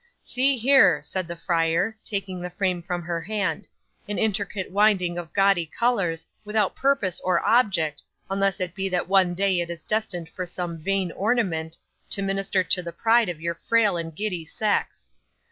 [0.19, 3.67] '"See here," said the friar, taking the frame from her hand,
[4.09, 9.35] "an intricate winding of gaudy colours, without purpose or object, unless it be that one
[9.35, 11.77] day it is destined for some vain ornament,
[12.09, 15.07] to minister to the pride of your frail and giddy sex.